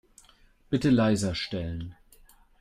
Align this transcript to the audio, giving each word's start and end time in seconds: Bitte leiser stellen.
Bitte 0.71 0.89
leiser 0.89 1.35
stellen. 1.35 1.93